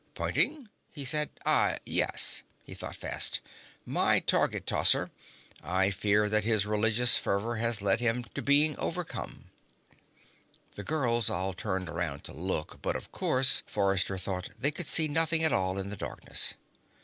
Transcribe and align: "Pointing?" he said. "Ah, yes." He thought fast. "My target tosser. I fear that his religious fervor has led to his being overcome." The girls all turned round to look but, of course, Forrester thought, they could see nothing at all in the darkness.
"Pointing?" 0.15 0.67
he 0.91 1.05
said. 1.05 1.29
"Ah, 1.45 1.77
yes." 1.85 2.41
He 2.63 2.73
thought 2.73 2.95
fast. 2.95 3.39
"My 3.85 4.19
target 4.19 4.65
tosser. 4.65 5.11
I 5.61 5.91
fear 5.91 6.27
that 6.27 6.43
his 6.43 6.65
religious 6.65 7.17
fervor 7.19 7.57
has 7.57 7.83
led 7.83 7.99
to 7.99 8.11
his 8.11 8.23
being 8.43 8.75
overcome." 8.79 9.51
The 10.73 10.83
girls 10.83 11.29
all 11.29 11.53
turned 11.53 11.87
round 11.87 12.23
to 12.23 12.33
look 12.33 12.81
but, 12.81 12.95
of 12.95 13.11
course, 13.11 13.61
Forrester 13.67 14.17
thought, 14.17 14.49
they 14.59 14.71
could 14.71 14.87
see 14.87 15.07
nothing 15.07 15.43
at 15.43 15.53
all 15.53 15.77
in 15.77 15.89
the 15.91 15.95
darkness. 15.97 16.55